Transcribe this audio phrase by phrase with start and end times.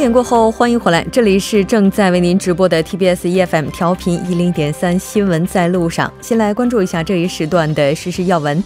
[0.00, 6.10] 点过后，欢迎回来，这里是正在为您直播的 TBS EFM 调频一零点三新闻在路上。
[6.22, 8.64] 先来关注一下这一时段的实时要闻。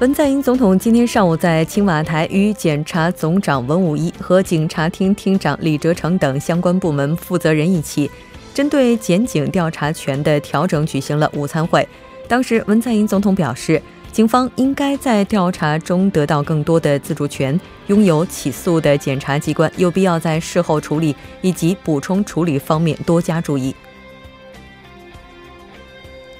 [0.00, 8.10] 文在寅总统今天上午在青瓦台与检察总长文武一和警察厅厅长李哲成等相关部门负责人一起，
[8.52, 11.88] 针对检警调查权的调整举行了午餐会。
[12.28, 13.80] 当时，文在寅总统表示。
[14.12, 23.74] 警方应该在调查中得到更多的自主权，拥有起诉的检察机关有必要在事后处理以及补充处理方面多加注意。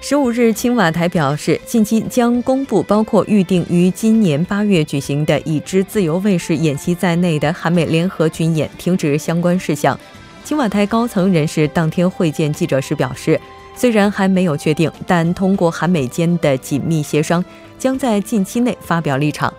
[0.00, 9.98] 十五日，青瓦台表示，近期将公布包括预定于今年八月举行的已知自由卫士演习在内的韩美联合军演停止相关事项。
[10.42, 13.40] 青瓦台高层人士当天会见记者时表示。
[13.76, 17.42] 虽然还没有确定，但通过韩美间的紧密协商，
[17.80, 19.52] 将在近期内发表立场。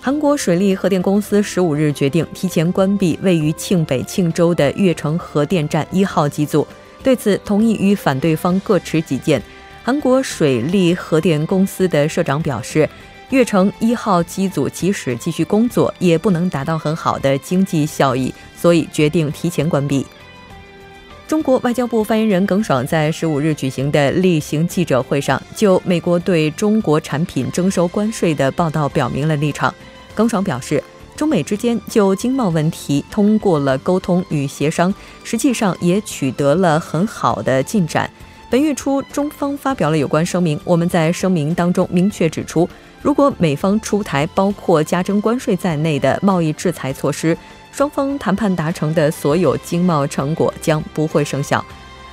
[0.00, 6.64] 韩国水利核电公司十五日决定提前关闭位于庆北庆州的月城核电站一号机组，
[7.02, 9.42] 对此同意与反对方各持己见。
[9.82, 12.88] 韩国水利核电公司的社长表示，
[13.30, 20.06] 月城一号机组即使继续工作，也不能达到很好的经济效益，所以决定提前关闭。
[21.26, 29.74] 中国外交部发言人耿爽在十五日举行的例行记者会上，就美国对中国产品征收关税的报道表明了立场。
[30.14, 30.82] 耿爽表示，
[31.16, 38.08] 中美之间就经贸问题通过了沟通与协商，实际上也取得了很好的进展。
[38.48, 42.68] 本月初，中方发表了有关声明，我们在声明当中明确指出，
[43.02, 47.36] 如果美方出台包括加征关税在内的贸易制裁措施，
[47.76, 51.62] 双方谈判达成的所有经贸成果将不会生效。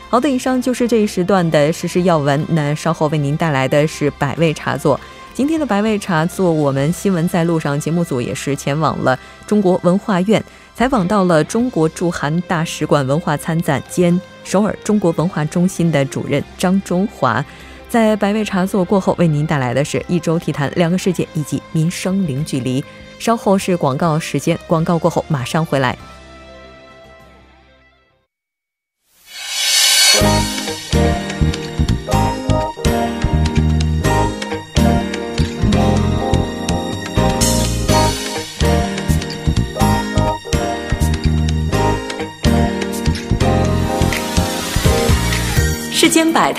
[0.09, 2.46] 好的，以上就是这一时段的实时要闻。
[2.50, 5.00] 那稍后为您带来的是百味茶座。
[5.34, 10.44] 今天的百味茶座，我们新闻在路上节目组也是前往了中国文化院，
[10.75, 17.41] 采访到了中国驻韩大使馆文化参赞兼首尔中国文化中心的主任张中华。
[17.88, 22.84] 在百味茶座过后，为您带来的是一周体坛、两个世界以及民生零距离。
[23.23, 25.97] 稍后是广告时间，广告过后马上回来。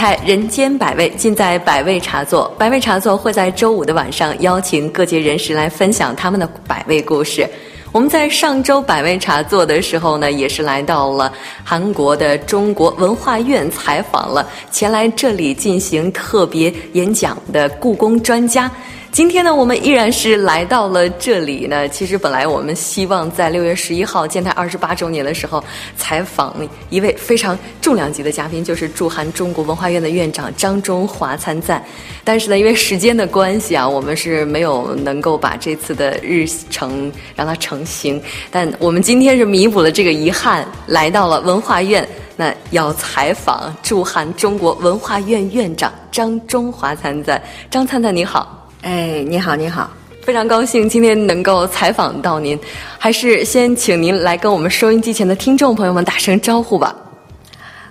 [0.04, 2.54] 在，人间百味，尽在百味茶座。
[2.58, 7.48] 百味茶座会在周五的晚上邀请各界人士来分享他们的百味故事。
[7.90, 11.32] 我们在上周百味茶座的时候呢，也是来到了
[11.64, 18.70] 韩国的中国文化院采访了前来这里进行特别演讲的故宫专家。
[19.14, 21.88] 今天呢，我们依然是来到了这里呢。
[21.88, 25.62] 其实本来我们希望在六月十一号建台二十八周年的时候
[25.96, 26.52] 采访
[26.90, 31.80] 一位非常重量级的嘉宾，就是驻韩中国文化院的院长张中华参赞。
[32.24, 38.20] 但是呢，因为时间的关系啊，我们是没有能够把这次的日程让它成型。
[38.50, 42.04] 但我们今天是弥补了这个遗憾，来到了文化院，
[42.34, 47.40] 那要采访驻韩中国文化院院长张中华参赞。
[47.70, 48.60] 张参赞，你好。
[48.84, 49.90] 哎，你好，你好，
[50.20, 52.58] 非常高兴今天能够采访到您，
[52.98, 56.94] 还是先请您来跟我们收音机前的听众朋友们打声招呼吧。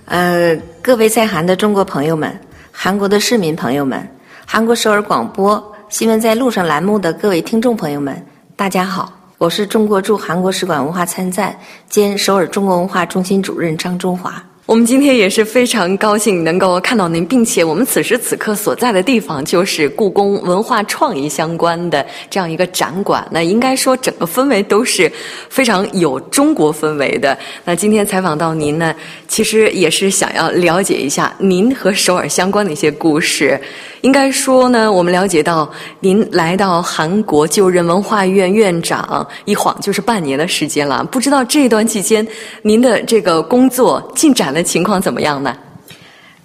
[0.04, 2.38] 呃，各位在韩的中国朋友们，
[2.70, 4.08] 韩国的市民朋友们，
[4.46, 14.40] 韩国首尔广播新闻在路上栏目的各位听众朋友们，大家好，我是中国驻韩国使馆文化参赞兼首尔中国文化中心主任张中华。
[14.66, 23.28] 我们今天也是非常高兴能够看到您，并且我们此时此刻所在的地方就是故宫文化创意相关的这样一个展馆。
[23.30, 25.12] 那应该说整个氛围都是
[25.50, 27.36] 非常有中国氛围的。
[27.66, 28.94] 那今天采访到您呢，
[29.34, 33.60] 其实也是想要了解一下您和首尔相关的一些故事。
[34.02, 41.02] 应该说呢，我们了解到您来到韩国就任文化院院长，一晃就是半年的时间了。
[41.10, 42.24] 不知道这段期间
[42.62, 45.56] 您的这个工作进展的情况怎么样呢？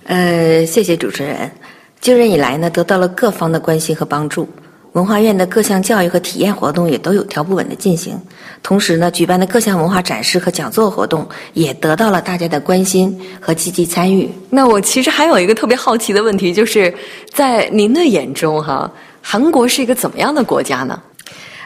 [0.06, 1.52] 呃，谢谢主持人。
[2.02, 4.50] 就任以来呢，得到了各方的关心和帮助。
[5.00, 8.20] 文化院的各项教育和体验活动也都有条不紊的进行，
[8.62, 14.30] 同时呢，举办的各项文化展示和讲座活动也得到了大家的关心和积极参与。
[14.50, 16.94] 那我其实还有一个特别好奇的问题，就是
[17.32, 18.92] 在您的眼中，哈，
[19.22, 21.02] 韩国是一个怎么样的国家呢？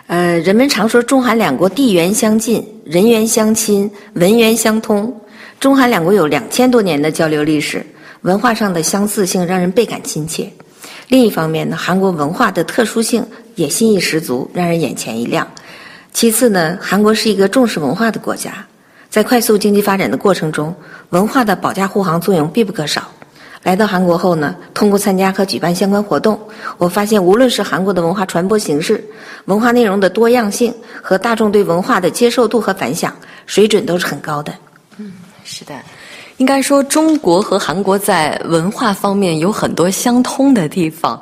[0.05, 5.11] 呃，人们常说中韩两国地缘相近，人缘相亲，文缘相通。
[5.59, 7.83] 中韩两国有两千多年的交流历史，
[8.21, 10.47] 文化上的相似性让人倍感亲切。
[11.13, 13.23] 另一方面呢，韩国文化的特殊性
[13.53, 15.47] 也新意十足，让人眼前一亮。
[16.11, 18.65] 其次呢，韩国是一个重视文化的国家，
[19.11, 20.75] 在快速经济发展的过程中，
[21.11, 23.07] 文化的保驾护航作用必不可少。
[23.61, 26.39] 来到韩国后呢，通过参加和举办相关活动，
[26.79, 29.07] 我发现无论是韩国的文化传播形式、
[29.45, 34.51] 文化内容的多样性和大众对文化的接受度和反响水准都是很高的。
[34.97, 35.13] 嗯，
[35.43, 35.75] 是的。
[36.37, 41.21] 应该说，中国和韩国在文化方面有很多相通的地方。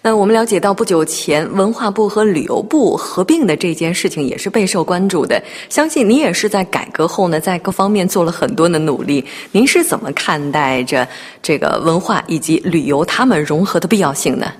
[0.00, 5.42] 那我们了解到，不久前文化部和旅游部合并的这件事情也是备受关注的。
[5.68, 9.24] 相信您也是在改革后呢，在各方面做了很多的努力。
[9.50, 11.06] 您是怎么看待着
[11.42, 14.52] 这个文化以及旅游他们融合的必要性呢？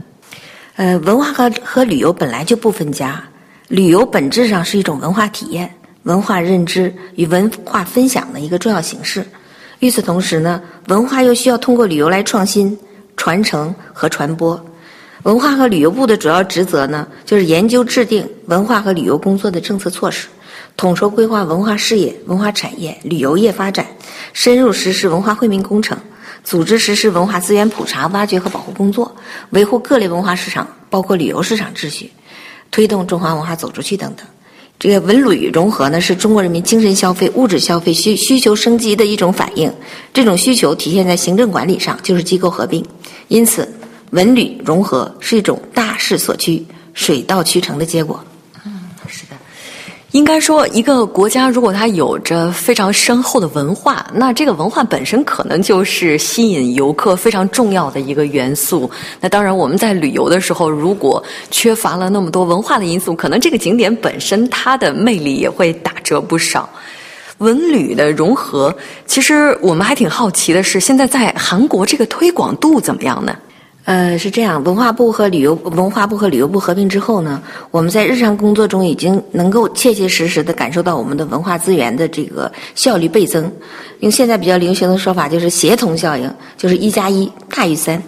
[0.76, 3.22] 呃，文化和和旅游本来就不分家，
[3.68, 5.72] 旅游本质上是一种文化体验、
[6.02, 9.24] 文化认知与文化分享的一个重要形式。
[9.82, 12.78] 与此同时呢，文化又需要通过旅游来创新、
[13.16, 14.64] 传承和传播。
[15.24, 20.28] 文化和旅游部的主要职责呢，就是研究制定文化和旅游工作的政策措施，
[20.76, 23.84] 统筹规划文化事业、文化产业、旅游业发展，
[24.32, 25.98] 深入实施文化惠民工程，
[26.44, 29.12] 组织实施文化资源普查、挖掘和保护工作，
[29.50, 32.12] 维护各类文化市场，包括旅游市场秩序，
[32.70, 34.24] 推动中华文化走出去等等。
[34.82, 39.72] 这个文旅融合呢，是中国人民精神消费、物质消费需需求升级的一种反应。
[40.12, 42.84] 这种需求体现在行政管理上，就是机构合并。
[43.28, 43.72] 因此，
[44.10, 48.24] 文旅融合是一种大势所趋、水到渠成的结果。
[50.12, 58.90] 应该说，一个国家如果它有着非常深厚的文化，那这个文化本身可能就是吸引游客非常重要的一个元素。
[59.20, 66.68] 那当然，我们在旅游的时候，如果缺乏了那么多文化的因素，可能这个景点本身它的魅力也会打折不少。
[67.38, 68.74] 文旅的融合，
[69.06, 73.34] 其实我们还挺好奇的是，现在在韩国这个推广度怎么样呢？
[73.84, 77.42] 呃，是这样，文化部和旅游文化部和旅游部合并之后呢，
[77.72, 83.50] 我们在日常工作中已经能够切切实实的感受到我们的文化资源的这个效率倍增。
[83.98, 88.00] 用现在比较流行的说法，就是协同效应，就是一加一大于三。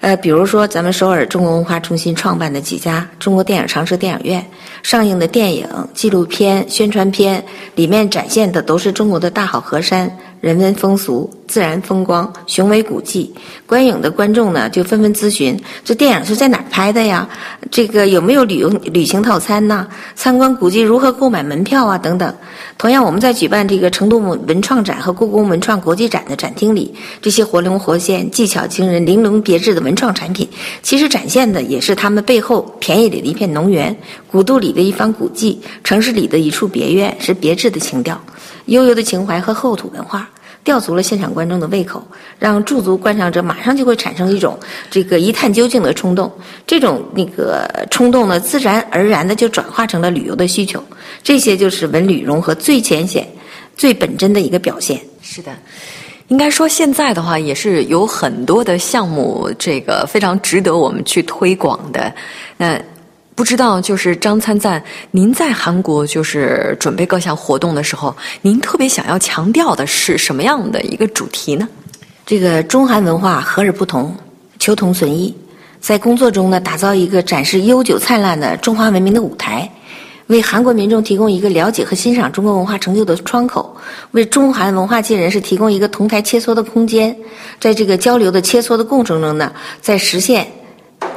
[0.00, 4.44] 呃，比如说咱们首尔中国文化中心创办的几家中国电影常设电影院，
[4.82, 7.44] 上映的电影、纪录片、宣传片
[7.76, 10.10] 里面展现的都是中国的大好河山。
[10.40, 13.34] 人文风俗、自然风光、雄伟古迹，
[13.66, 17.28] 观影的观众呢就纷纷咨询：这电影是在哪儿拍的呀？
[17.72, 19.84] 这个有没有旅游旅行套餐呢？
[20.14, 21.98] 参观古迹如何购买门票啊？
[21.98, 22.32] 等等。
[22.78, 30.48] 同样，我们在举办这个成都文文创展和故宫文创国际展的展厅里，这些活灵活现、技巧惊人、玲珑别致的文创产品，
[30.82, 33.94] 其实展现的也是他们背后田野里的一片农园、
[34.30, 38.18] 古都里的一方古迹、城市里的一处别院，是别致的情调。
[38.66, 40.28] 悠悠的情怀和厚土文化，
[40.62, 42.02] 吊足了现场观众的胃口，
[42.38, 44.58] 让驻足观赏者马上就会产生一种
[44.90, 46.30] 这个一探究竟的冲动。
[46.66, 50.82] 这种那个冲动呢，自然而然的就转化成了旅游的需求。
[51.22, 53.26] 这些就是文旅融合最浅显、
[53.76, 55.00] 最本真的一个表现。
[55.22, 55.50] 是的，
[56.28, 62.12] 应该说现在的话，也是有很多的项目，这个非常值得我们去推广的。
[62.56, 62.80] 那。
[63.40, 71.66] 不知道，就是张参赞，您在韩国就是准备各项活动的时候，您特别想要强调的是什么样的一个主题呢？
[72.26, 74.14] 这个中韩文化和而不同，
[74.58, 75.34] 求同存异，
[75.80, 79.66] 在工作中呢，打造一个展示悠久灿烂的中华文明的舞台，
[80.26, 83.74] 为韩国民众提供一个了解和欣赏中国文化成就的窗口，
[84.10, 87.16] 为中韩文化界人士提供一个同台切磋的空间，
[87.58, 90.46] 在这个交流的切磋的过程中呢，在实现。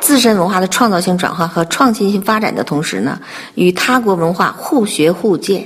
[0.04, 3.18] 自身文化的创造性转化和创新性发展的同时呢，
[3.56, 5.66] 与他国文化互学互鉴、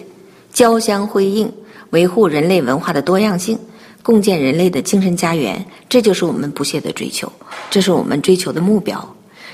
[0.53, 1.51] 交相辉映，
[1.89, 3.57] 维护人类文化的多样性，
[4.03, 7.33] 共建人类的精神家园，这就是我们不懈的追求，
[7.71, 8.99] 这是我们追求的目标。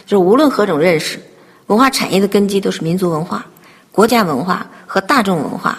[0.05, 1.17] 就是无论何种认识，
[1.67, 3.45] 文化产业的根基都是民族文化、
[3.89, 5.77] 国家文化和大众文化。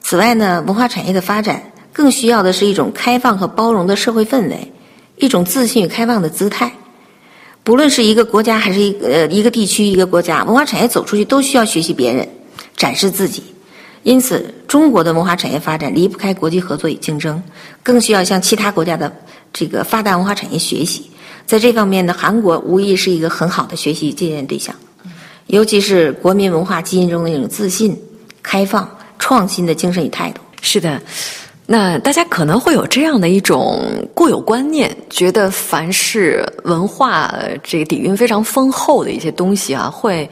[0.00, 4.72] 此外呢，文化产业的发展更需要的是一种开放和包容的社会氛围，
[5.14, 6.72] 一种自信与开放的姿态。
[7.64, 12.28] 不论是一个国家还是一个呃一个地区一个国家，文化产业走出去都需要学习别人，
[12.76, 13.42] 展示自己。
[14.02, 17.40] 因此，中国的文化产业发展离不开国际合作与竞争，
[17.84, 19.14] 更需要向其他国家的
[19.52, 21.08] 这个发达文化产业学习。
[21.46, 24.74] 在这方面呢，韩国无疑是一个很好的学习借鉴对象，
[25.46, 27.96] 尤其是国民文化基因中的那种自信、
[28.42, 28.88] 开放、
[29.20, 30.40] 创新的精神与态度。
[30.60, 31.00] 是的。
[31.64, 33.82] 那大家可能会有这样的一种
[34.14, 40.28] 固有观念，觉得凡是文化这个底蕴非常丰厚的一些东西啊，会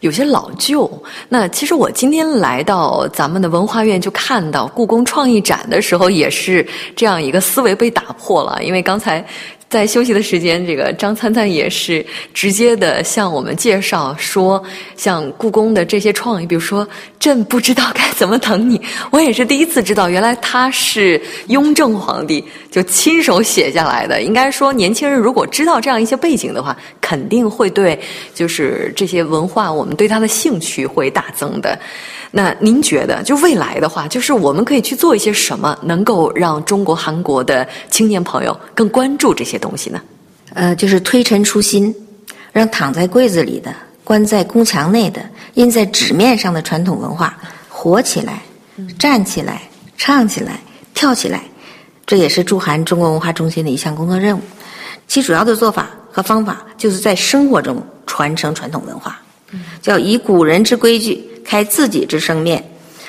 [0.00, 0.90] 有些老旧。
[1.28, 8.58] 那其实我今天来到咱们的文化院，就看到故宫创意展的时候，也是这样一个思维被打破了。
[8.64, 9.24] 因为刚才
[9.70, 14.60] 在休息的时间，这个张灿灿也是直接的向我们介绍说，
[14.96, 16.86] 像故宫的这些创意，比如说
[17.20, 18.80] “朕不知道该怎么等你”，
[19.12, 24.22] 我也是第一次知道，原来他是雍正皇帝就亲手写下来的。
[24.22, 27.96] 应该说，年轻人如果知道这样一些背景的话，肯定会对
[28.34, 31.78] 就是这些文化，我们对他的兴趣会大增的。
[32.32, 40.00] 那您觉得，就未来的话，就是我们可以去做一些什么，能够让中国、韩国的青年朋友更关注这些东西呢？
[40.54, 41.92] 呃，就是推陈出新，
[42.52, 45.20] 让躺在柜子里的、关在宫墙内的、
[45.54, 47.36] 印在纸面上的传统文化
[47.68, 48.42] 活起来、
[48.96, 49.62] 站起来、
[49.96, 50.60] 唱起来、
[50.94, 51.42] 跳起来。
[52.06, 54.40] 这也是驻韩中国文化中心的一项工作任务。
[55.08, 59.20] 其主要的做法和方法，就是在生活中传承传统文化，
[59.82, 61.24] 叫以古人之规矩。
[61.50, 62.64] 开自己之生面，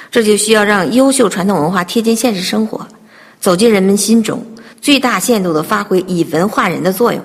[0.09, 2.87] 这就需要让优秀传统文化贴近现实生活，
[3.39, 4.43] 走进人们心中，
[4.81, 7.21] 最大限度地发挥以文化人的作用。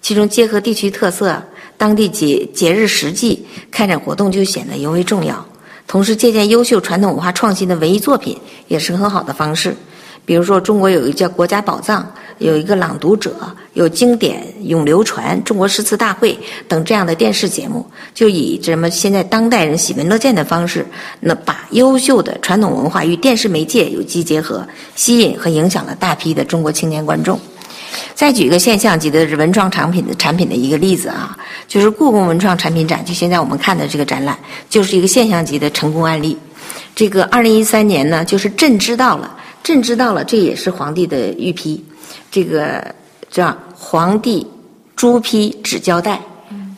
[0.00, 1.42] 其中结合地区特色、
[1.76, 5.46] 当地节节日实际开展活动就显得尤为重要。
[5.86, 8.34] 同时，借鉴优秀传统文化创新的文艺作品
[8.68, 9.76] 也是很好的方式。
[10.24, 12.02] 比如说，中国有一个叫《国家宝藏》，
[12.38, 13.30] 有一个《朗读者》，
[13.72, 17.84] 有经典永流传、中国诗词大会等这样的电视节目，
[18.14, 20.86] 就以什么现在当代人喜闻乐见的方式，
[21.20, 27.40] 那把优秀的传统文化与电视媒介有机结合，吸引和影响了大批的中国青年观众。
[28.14, 36.36] 再举一个现象级的文创产品的产品的一个例子啊，就是故宫文创产品展，就现在我们看的这个展览，就是一个现象级的成功案例。
[36.94, 39.34] 这个二零一三年呢，就是朕知道了。
[39.68, 41.84] 朕知道了，这也是皇帝的御批，
[42.30, 42.82] 这个
[43.28, 44.46] 叫皇帝
[44.96, 46.18] 朱批纸胶带，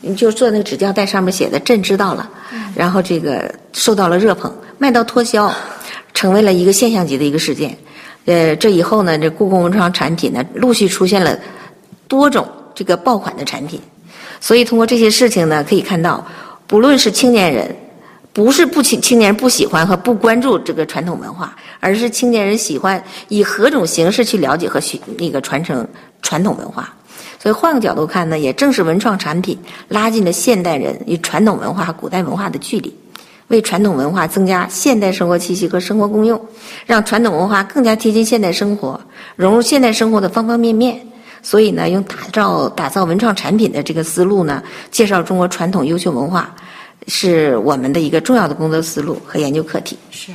[0.01, 2.29] 你就做那个纸胶带上面写的“朕知道了”，
[2.75, 5.55] 然后这个受到了热捧，卖到脱销，
[6.15, 7.79] 成为了一个现象级的一个事件。
[8.25, 11.39] 呃，这以后呢，这故宫文创产品呢，陆续出现了
[12.09, 12.45] 多种
[12.75, 13.81] 这个爆款的产品，
[14.41, 16.27] 所以通过这些事情呢，可以看到，
[16.67, 17.73] 不论是青年人。
[18.33, 25.87] 不是不青青年人不喜欢和不关注这个传统文化，而是青年人喜欢以何种形式去了解和学那个传承
[26.23, 26.95] 传统文化。
[27.39, 29.59] 所以换个角度看呢，也正是文创产品
[29.89, 32.95] 拉近了现代人与传统文化和古代文化的距离，
[33.49, 36.41] 为传统文化增加现代生活气息和生活功用，
[36.87, 39.01] 让传统文化更加贴近现代生活，
[39.35, 41.01] 融入现代生活的方方面面。
[41.43, 46.55] 所以呢，用打造打造文创产品的这个思路呢，介绍中国传统优秀文化。
[47.07, 49.97] 是我们的一个重要的工作思路和研究课题。
[50.11, 50.33] 是。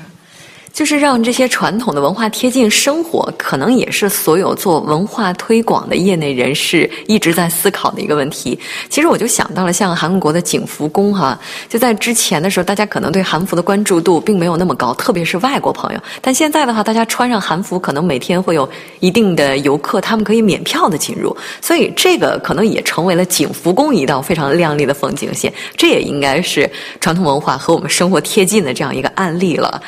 [0.75, 8.59] 就是让这些传统的文化贴近生活，可能也是所有做文化推广的业内人士一直在思考的一个问题。
[8.89, 11.39] 其实我就想到了像韩国的景福宫哈，
[11.69, 15.99] 就在之前的时候，大家可能对韩服的关注度并没有那么高，特别是外国朋友。
[16.21, 25.53] 但现在的话，大家穿上韩服，可能每天会有一定的游客，他们可以免票的进入，所以这个可能也成为了景福宫一道非常亮丽的风景线。
[25.77, 29.81] 这也应该是传统文化和我们生活贴近的这样一个案例了。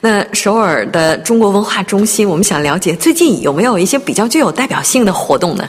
[0.00, 5.68] 那首尔的中国文化中心，我们想了解最近有没有一些比较具有代表性的活动呢？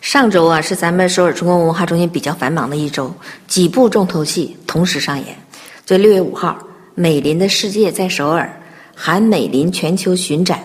[0.00, 3.12] 上周啊，是咱们首尔中国文化中心比较繁忙的一周，
[3.48, 5.36] 几部重头戏同时上演。
[5.84, 6.56] 这六月五号，
[6.94, 8.48] 美林的世界在首尔，
[8.94, 10.60] 韩美林全球巡展，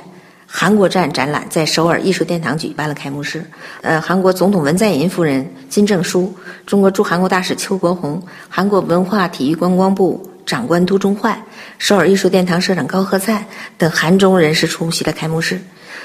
[0.46, 3.44] 韩国站展览在首尔艺术殿堂举办了开幕式。
[3.82, 6.32] 呃，韩国总统文在寅夫人金正淑，
[6.68, 10.24] 中国驻韩国大使邱国红，韩国文化体育观光部。
[10.52, 11.42] 长官都中焕、
[11.78, 13.46] 首尔艺术殿堂社长高鹤灿
[13.78, 15.58] 等韩中人士出席了开幕式。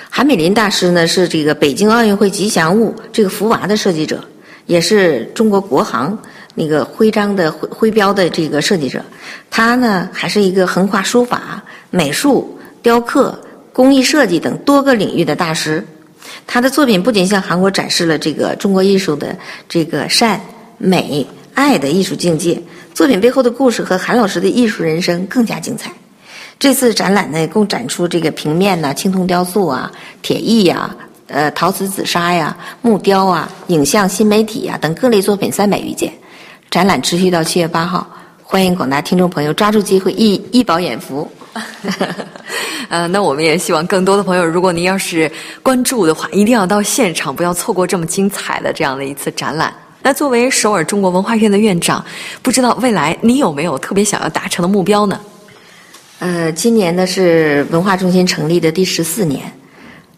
[0.08, 4.24] 韩美林大师呢是这个北京奥运会吉祥物这个福娃的设计者，
[4.66, 6.16] 也是中国国航
[6.54, 9.02] 那个徽章的徽徽标的这个设计者。
[9.50, 11.60] 他呢还是一个横跨书法、
[11.90, 13.36] 美术、雕刻、
[13.72, 15.84] 工艺设计等多个领域的大师。
[16.46, 19.36] 他的作品不仅向韩国展示了这个中国艺术的
[19.68, 20.40] 这个善
[20.78, 22.62] 美爱的艺术境界。
[22.96, 25.92] 作品背后的故事和韩老师的艺术人生更加精彩。
[26.58, 36.10] 这次展览呢，共展出这个平面呐、青铜雕塑啊、铁艺呀、呃陶瓷紫砂呀、木雕啊、影像新媒体呀等各类作品三百余件。
[36.70, 38.08] 展览持续到七月八号，
[38.42, 41.30] 欢迎广大听众朋友抓住机会一一饱眼福。
[42.88, 45.30] 呃，那我们也希望更多的朋友，如果您要是
[45.62, 49.70] 关注的话，一定要到现场，不要错过这么精彩的这样的一次展览。
[50.06, 52.04] 那作为首尔中国文化院的院长，
[52.40, 55.20] 不知道未来你有没有特别想要达成的目标呢？
[56.20, 59.52] 呃，今年呢是文化中心成立的第十四年，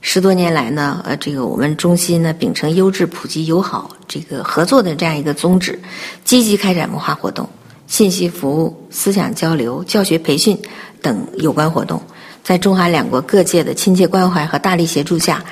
[0.02, 5.80] 十多年来呢，呃，这个我们中心呢秉承优质、普及、友好这个合作的这样一个宗旨，
[6.22, 7.48] 积极开展文化活动、
[7.86, 10.54] 信息服务、思想交流、教学培训
[11.00, 11.98] 等有关活动，
[12.44, 15.42] 在中韩两国各界的亲切关怀和大力协助下。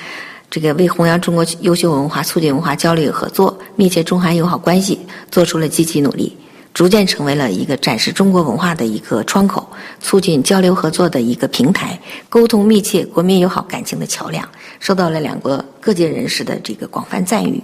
[0.51, 4.99] 这个为弘扬中国优秀文化、促进文化交流与合作、密切中韩友好关系
[5.31, 6.37] 做出了积极努力，
[6.73, 9.69] 逐渐成为了一个展示中国文化的一个窗口，
[10.01, 11.99] 促进交流合作的一个平台，
[12.29, 14.49] 沟通密切国民友好感情的桥梁，
[14.79, 17.63] 受到了两国各界人士的这个广泛赞誉。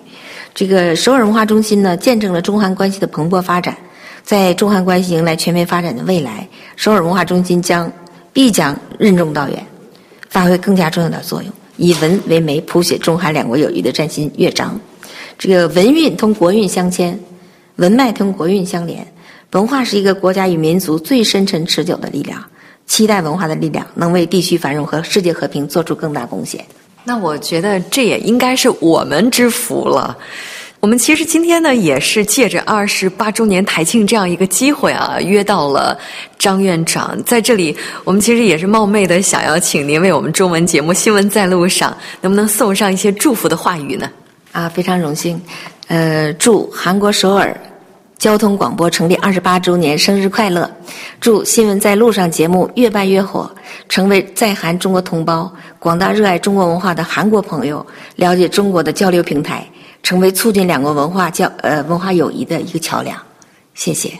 [0.54, 3.76] 这个首尔文化中心呢，见证了中韩关系的蓬勃发展。
[4.24, 6.46] 在中韩关系迎来全面发展的未来，
[6.76, 7.90] 首尔文化中心将
[8.32, 9.66] 必将任重道远，
[10.28, 11.52] 发挥更加重要的作用。
[11.76, 14.78] 以文为媒，谱写中韩两国友谊的崭新乐章。
[15.38, 17.18] 这个文运同国运相牵，
[17.76, 19.06] 文脉同国运相连。
[19.52, 22.42] 文化是一个国家与民族最深沉持久的力量。
[22.86, 26.64] 期待文化的力量能为地区繁荣和世界和平做出更大贡献。
[27.04, 30.16] 那我觉得这也应该是我们之福了。
[30.82, 35.96] 我们其实今天呢，也是借着二十八周年台庆这样一个机会啊，约到了
[36.40, 37.76] 张院长在这里。
[38.02, 44.10] 我们其实也是冒昧的想要请您为我们中文节目《新闻在路上》能不能送上一些祝福的话语呢？
[44.50, 45.40] 啊，非常荣幸。
[45.86, 47.56] 呃，祝韩国首尔
[48.18, 50.68] 交通广播成立二十八周年生日快乐！
[51.20, 53.48] 祝《新闻在路上》节目越办越火，
[53.88, 55.48] 成为在韩中国同胞、
[55.78, 57.86] 广大热爱中国文化的韩国朋友
[58.16, 59.64] 了解中国的交流平台。
[60.02, 63.16] 成为促进两国文化交呃文化友谊的一个桥梁，
[63.74, 64.12] 谢谢。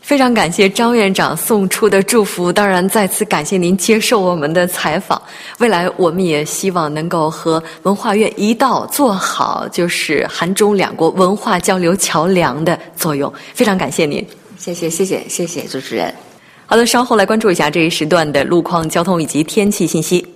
[0.00, 5.20] 非常感谢张院长送出的祝福，当然再次感谢您接受我们的采访。
[5.58, 13.30] 未来我们也希望能够和文化院一道做好，就是韩中两国文化交流桥梁的作用。
[13.52, 14.26] 非常感谢您，
[14.56, 16.10] 谢谢谢谢谢谢主持人。
[16.64, 20.26] 好的，稍后来关注一下这一时段的路况、交通以及天气信息。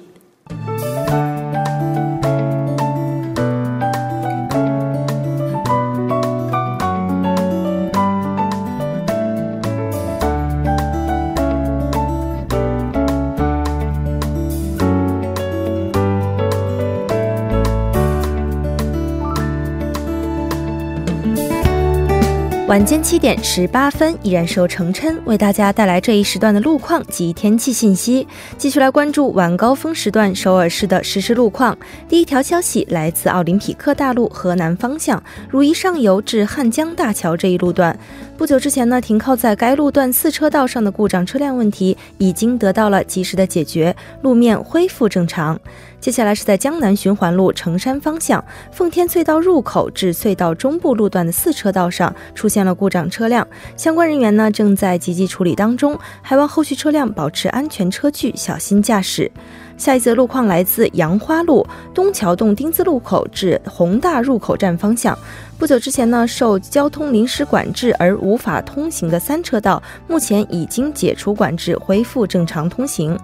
[22.72, 28.26] 晚间七点十八分，依然是由程琛为大家带来这一时段的路况及天气信息。
[28.56, 31.76] 继续来关注晚高峰时段首尔市的实时路况。
[32.08, 37.94] 第一条消息来自奥林匹克大路河南方向如意上游至汉江大桥这一路段。
[38.38, 45.60] 不久之前呢，停靠在该路段四车道上的故障车辆问题已经得到了及时的解决，路面恢复正常。
[46.02, 59.30] 接下来是在江南循环路城山方向奉天隧道入口至隧道中部路段的四车道上出现了故障车辆，相关人员呢正在积极处理当中，还望后续车辆保持安全车距，小心驾驶。
[59.78, 65.16] 下一则路况来自杨花路东桥洞丁字路口至宏大入口站方向，
[65.62, 73.16] 不久之前呢受交通临时管制而无法通行的三车道，目前已经解除管制，恢复正常通行。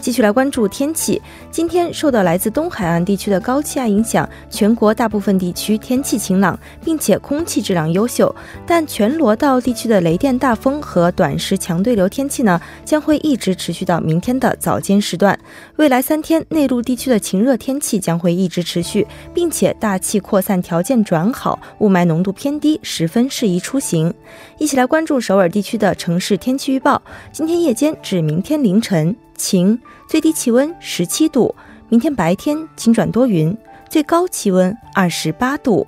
[0.00, 1.22] 继续来关注天气。
[1.50, 8.34] 今天受到来自东海岸地区的高气压影响，全国大部分地区天气晴朗，并且空气质量优秀。
[8.66, 15.38] 但全罗道地区的雷电大风和短时强对流天气呢，将会一直持续到明天的早间时段。
[15.76, 24.14] 未来三天，内陆地区的晴热天气将会一直持续，并且大气扩散条件转好，雾霾浓度偏低，十分适宜出行。
[24.56, 27.02] 一起来关注首尔地区的城市天气预报。
[27.30, 29.78] 今天夜间至明天凌晨晴。
[30.08, 31.54] 最低气温十七度，
[31.90, 33.54] 明天白天晴转多云，
[33.90, 35.86] 最高气温二十八度。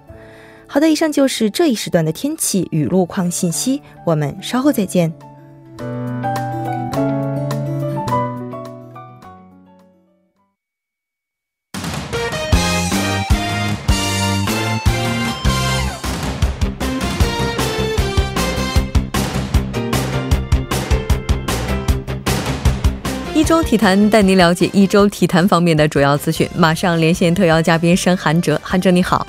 [0.67, 5.11] 好的，以上就是这一时段的天气与路况信息，我们稍后再见。
[23.47, 26.49] 周体坛带您了解一周体坛方面的主要资讯。
[26.59, 29.25] 马上连线特邀嘉宾申韩哲，韩哲你好，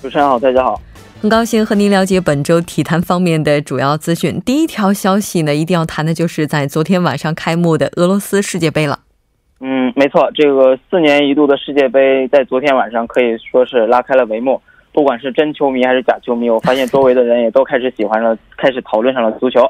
[0.00, 0.80] 主持人好，大家好，
[1.20, 4.40] 很高兴和您了解本周体坛方面的主要资讯。
[4.42, 9.00] 第一条消息呢，一定要谈的就是在昨天晚上开幕的俄罗斯世界杯了。
[9.58, 14.62] 嗯，没错，这个四年一度的世界杯在昨天晚上可以说是拉开了帷幕。
[14.92, 19.68] 不管是真球迷还是假球迷，我发现周围的人也都开始喜欢了，开始讨论上了足球。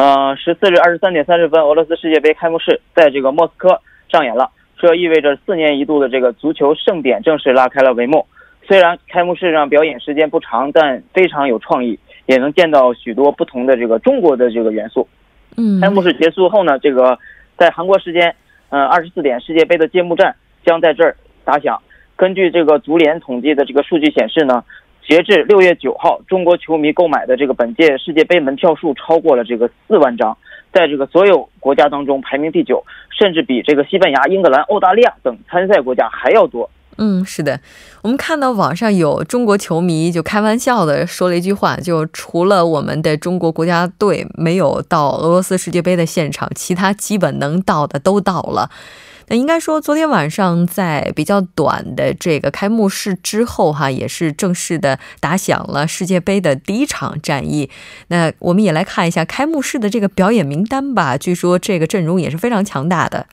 [0.00, 8.24] 嗯，十四日二十三点三十分，俄罗斯世界杯开幕式在这个莫斯科上演了，这意味着四年一度的这个足球盛典正式拉开了帷幕。
[8.66, 15.06] 虽然开幕式上表演时间不长，但非常有创意，也能见到许多不同的这个中国的这个元素。
[15.58, 17.18] 嗯，开幕式结束后呢，这个
[17.58, 18.34] 在韩国时间，
[18.70, 20.34] 呃，二十四点，世界杯的揭幕战
[20.64, 21.78] 将在这儿打响。
[22.16, 24.64] 根据这个足联统计的这个数据显示呢。
[25.06, 30.36] 截至六月九号，中国球迷购买的这个本届世界杯门票数超过了这个四万张，
[30.72, 32.84] 在这个所有国家当中排名第九，
[33.18, 36.70] 甚至比这个西班牙、英格兰、澳大利亚等参赛国家还要多。
[37.02, 37.58] 嗯，是的，
[38.02, 48.70] 我们看到网上有中国球迷就开玩笑的说了一句话，就除了我们的中国国家队没有到俄罗斯世界杯的现场，其他基本能到的都到了。
[49.30, 57.70] 那应该说，昨天晚上在比较短的这个开幕式之后，哈，也是正式的打响了世界杯的第一场战役。
[58.08, 61.16] 那我们也来看一下开幕式的这个表演名单吧。
[61.16, 63.26] 据说这个阵容也是非常强大的。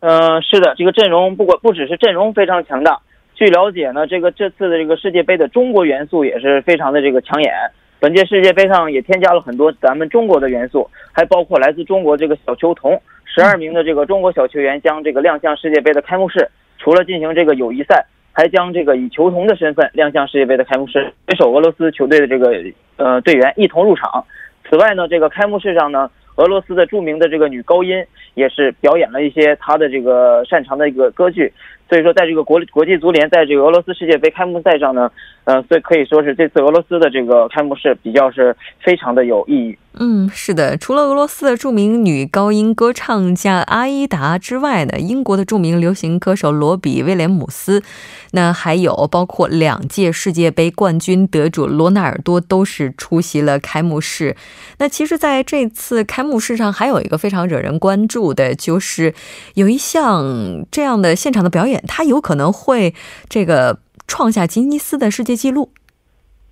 [0.00, 2.98] 嗯，是的，这个阵容不管不只是阵容非常强大，
[3.34, 7.52] 据了解呢，这个这次的这个世界杯的中国元素也是非常的这个抢眼。
[8.00, 12.98] 本届世界杯上也添加了很多咱们中国的元素，还包括来自中国这个小球童。
[13.34, 16.46] 十二名的这个中国小球员将这个亮相世界杯的开幕式，
[16.78, 22.62] 除了进行这个友谊赛，还将这个以球童的身份亮相世界杯的开幕式，携手俄罗斯球队的这个
[22.96, 24.22] 呃队员一同入场。
[24.68, 31.50] 此外呢，这个开幕式上呢，俄罗斯的著名的这个女高音也是表演了一些她的这个擅长的一个歌剧。
[31.92, 35.10] 所以说，在这个国国际足联在这个俄罗斯世界杯开幕赛上呢，
[35.44, 39.76] 呃，所以可以说是这次俄罗斯的这个开幕式比较是非常的有意义。
[40.00, 47.82] 嗯，是的，除了俄罗斯的著名女高音歌唱家阿依达之外呢，英国的著名流行歌手罗比威廉姆斯，
[48.30, 54.34] 那还有包括两届世界杯冠军得主罗纳尔多都是出席了开幕式。
[54.78, 59.12] 那其实，在这次开幕式上，还有一个非常惹人关注的，就是
[59.52, 62.94] 有一项这样的现场的表演，它有可能会
[63.28, 65.70] 这个创下吉尼斯的世界纪录。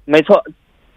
[0.05, 0.43] 没错。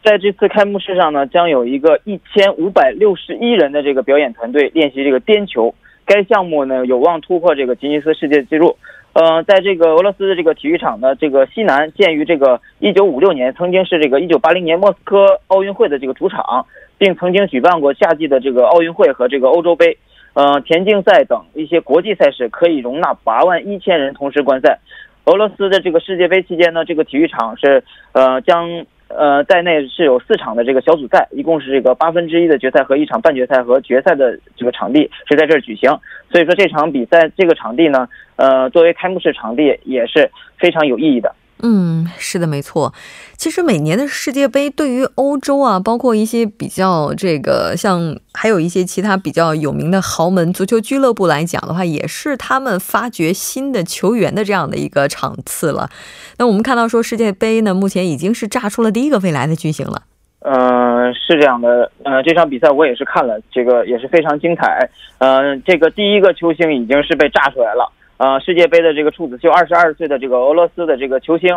[0.03, 5.73] 在这次开幕式上呢，将有一个一千五百六十一人的这个表演团队练习这个颠球。
[6.05, 8.75] 该项目呢有望突破这个吉尼斯世界纪录。
[9.13, 16.65] 呃，在这个俄罗斯的这个体育场呢，这个西南建于这个一九五六年，曾经是这个一九八零年莫斯科奥运会的这个主场，
[16.97, 19.97] 并曾经举办过夏季的这个奥运会和这个欧洲杯。
[20.33, 24.79] 呃，田径赛等一些国际赛事可以容纳八万一千人同时观赛。
[25.25, 28.85] 俄罗斯的这个世界杯期间呢，这个体育场是呃将。
[29.09, 35.91] 呃，在内是有四场的这个小组赛，一共是这个八分之一的决赛和一场半决赛和决赛的这个场地是在这儿举行，
[36.31, 41.35] 所以说这场比赛这个场地呢，呃，作为开幕式场地也是非常有意义的。
[41.65, 42.93] 嗯，是的，没错。
[43.37, 55.89] 其实每年的世界杯对于欧洲啊，包括一些比较这个像，还有一些其他比较有名的豪门足球俱乐部来讲的话，也是他们发掘新的球员的这样的一个场次了。
[56.37, 60.01] 那我们看到说世界杯呢，目前已经是炸出了第一个未来的巨星了。
[60.41, 61.89] 嗯，是这样的。
[62.03, 64.89] 呃，这场比赛我也是看了，这个也是非常精彩。
[65.19, 67.89] 嗯，这个第一个球星已经是被炸出来了。
[68.17, 71.49] 呃，世界杯的这个处子秀，二十二岁的这个俄罗斯的这个球星，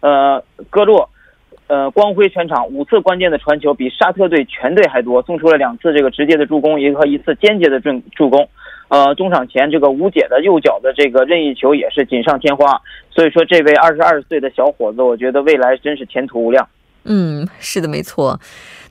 [0.00, 1.08] 呃，戈洛，
[1.66, 8.48] 呃，光辉全场，五次关键的传球比沙特队全队还多，送出了两次这个直接的助攻，一个一次间接的助助攻。
[8.88, 12.78] 呃，中场前这个无解的右脚的这个任意球也是锦上添花。
[13.10, 16.68] 所以说，这位二十二岁的小伙子，我觉得未来真是前途无量。
[17.04, 18.38] 嗯，是的，没错。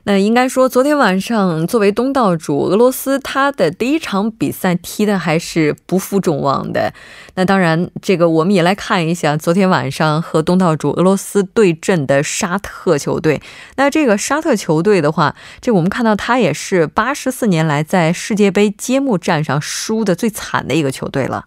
[0.04, 6.92] 那应该说，昨天晚上作为东道主俄罗斯，他的第一场比赛踢的还是不负众望的。
[7.36, 13.40] 那当然，这个我们也来看一下昨天晚上和东道主俄罗斯对阵的沙特球队。
[13.76, 21.44] 那这个沙特球队的话，这我们看到他也是八十四年来在世界杯揭幕战上输的最惨的一个球队了。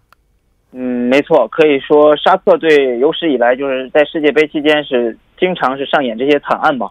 [0.72, 6.88] 嗯，没错，可以说沙特队有史以来就是在世界杯期间是经常是上演这些惨案吧。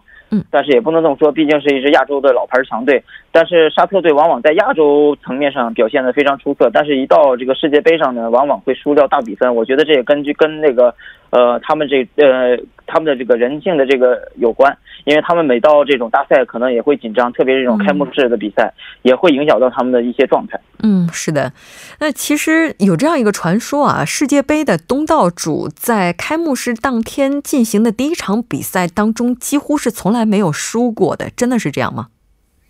[0.50, 3.02] 但是也不能这么说，毕竟是一支亚洲的老牌强队。
[3.36, 9.54] 但是沙特队往往在亚洲层面上表现的非常出色，但是一到这个世界杯上呢，往往会输掉大比分。
[9.54, 10.94] 我觉得这也根据跟那个，
[11.28, 18.72] 呃，他们这呃他们的这个人性的这个有关，因为他们每到这种大赛可能也会紧张，特别是这种开幕式的比赛，
[19.02, 20.58] 也会影响到他们的一些状态。
[20.82, 21.52] 嗯，是的。
[22.00, 32.06] 那其实有这样一个传说啊，世界杯的东道主在开幕式当天进行的第一场比赛当中，几乎是从来没有输过的，真的是这样吗？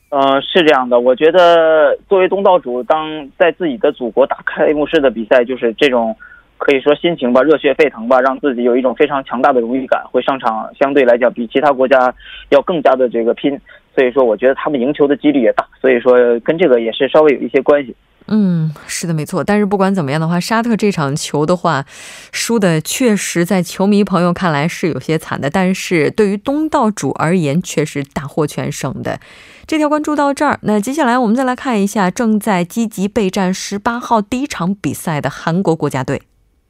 [0.08, 6.16] 呃，是这样的，我觉得作为东道主，当在自己的祖国打开幕式的比赛，就是这种
[6.58, 12.14] 可以说心情吧，热血沸腾吧，让自己有一种非常强大的荣誉感，会上场相对来讲比其他国家
[12.50, 13.60] 要更加的这个拼，
[13.94, 17.94] 所以说我觉得他们赢球的几率也大，所以说跟这个也是稍微有一些关系。
[18.28, 19.44] 嗯，是的，没错。
[19.44, 21.84] 但是不管怎么样的话，沙特这场球的话，
[22.32, 25.48] 输的确实在球迷朋友看来是有些惨的。
[25.48, 29.20] 但是对于东道主而言，却是大获全胜的。
[29.66, 36.22] 这条关注到这儿，那接下来我们再来看一下正在积极备战十八号第一场比赛的韩国国家队。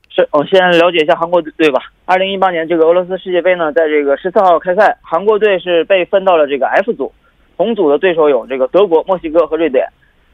[0.09, 1.79] 是，我先了解一下韩国队吧。
[2.07, 7.13] 二零一八年这个俄罗斯世界杯呢，在这个十四号开赛，韩国队是被分到了这个 F 组，
[7.59, 9.87] 同组的对手有这个德国、墨西哥和瑞典。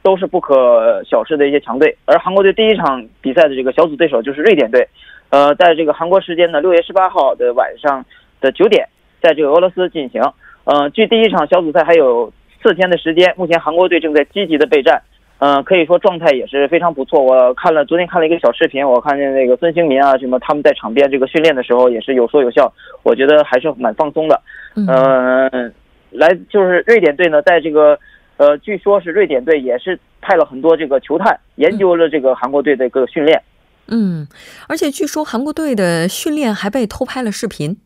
[0.04, 4.88] 都是不可小视的一些强队，而韩国队第一场比赛的这个小组对手就是瑞典队，
[5.30, 8.04] 呃，在这个韩国时间的六月十八号的晚上
[8.40, 8.84] 的九点，
[9.22, 10.20] 在这个俄罗斯进行。
[10.64, 15.02] 呃，距第一场小组赛还有四天的时间，目前韩国队正在积极的备战。
[15.44, 17.20] 嗯，可以说状态也是非常不错。
[17.20, 22.72] 我看了昨天看了一个小视频，我看见那个孙兴民啊什么他们在场边这个训练的时候也是有说有笑，
[23.02, 24.40] 我觉得还是蛮放松的。
[24.76, 25.74] 嗯，
[26.12, 27.98] 来就是瑞典队呢，在这个
[28.36, 33.42] 呃，据说是瑞典队也是派了很多这个球探研究了这个韩国队的一个训练。
[33.88, 34.28] 嗯，
[34.68, 37.78] 而且据说韩国队的训练还被偷拍了视频。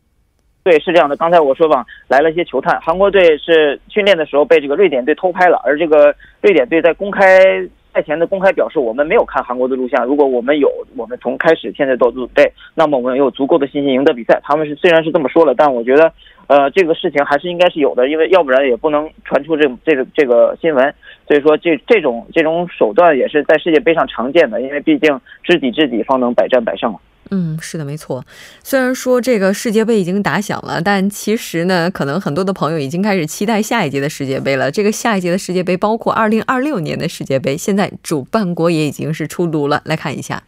[0.67, 1.15] 对，是这样的。
[1.15, 7.41] 刚才我说吧，来了一些球探，韩国队是训练的时候被这个瑞典队偷拍了，而这个瑞典队在公开
[7.93, 10.05] 赛前的公开表示，我们没有看韩国的录像。
[10.05, 14.37] 如果我们有，我们从开始现在到准备，那么我们有足够的信心赢得比赛。
[14.43, 16.11] 他们是虽然是这么说了，但我觉得，
[16.47, 20.93] 呃，这个事情还是应该是有的，因为要不然也不能传出这这个这个新闻。
[21.29, 26.99] 所以说，这这种这种手段也是在世界杯上常见的，因为毕竟知己知彼，方能百战百胜嘛。
[27.31, 28.25] 嗯，是的，没错。
[28.63, 34.71] 虽然说这个世界杯已经打响了，但其实呢，可能很多的朋友已经开始期待下一届的世界杯了。
[34.71, 39.81] 这个下一届的世界杯包括二零二六年的世界杯，现在主办国也已经是出炉了。
[39.85, 40.43] 来看一下。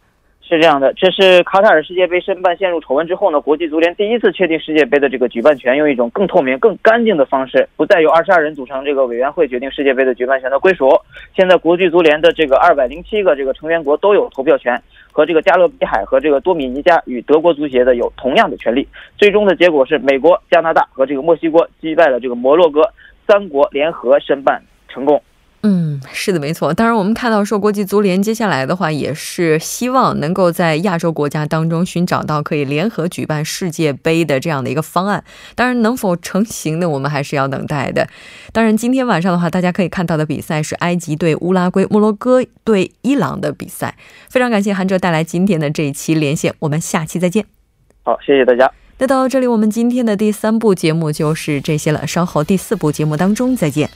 [0.50, 10.90] 是这样的，这是卡塔尔世界杯申办陷入丑闻之后呢，国际足联第一次确定世界杯的这个举办权，用一种更透明、更干净的方式，不再由二十二人组成这个委员会决定世界杯的举办权的归属。
[11.36, 14.82] 现在国际足联的这个二百零七个这个成员国都有投票权，
[15.12, 18.88] 和这个加勒比海和这个多米尼加与德国足协的有同样的权利。
[19.20, 22.82] 最终的结果是美国、加拿大和这个墨西哥击败了这个摩洛哥，
[23.28, 25.22] 三国联合申办成功。
[25.62, 26.74] 嗯，是的，没错。
[26.74, 35.22] 当然，我们看到说国际足联接下来的话，也是希望能够在亚洲国家当中寻找到可以联合举办世界杯的这样的一个方案。
[35.56, 36.88] 当然，能否成型呢？
[36.88, 38.08] 我们还是要等待的。
[38.54, 43.98] 当然，今天晚上的话，大家可以看到的比赛是埃及对乌拉圭、摩洛哥对伊朗的比赛。
[44.30, 47.45] 非常感谢韩哲带来今天的这一期连线，我们下期再见。
[48.04, 48.72] 好，谢谢大家。
[49.00, 52.08] 那到这里，我们今天的第三部节目就是这些了。
[52.08, 53.89] 稍后第四部节目当中再见。